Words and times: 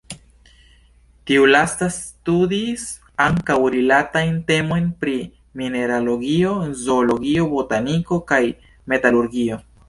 Tiu 1.31 1.43
lasta 1.49 1.89
studis 1.97 2.85
ankaŭ 3.25 3.57
rilatajn 3.75 4.33
temojn 4.47 4.87
pri 5.05 5.13
mineralogio, 5.63 6.57
zoologio, 6.87 7.47
botaniko, 7.53 8.21
kaj 8.33 8.43
metalurgio. 8.95 9.61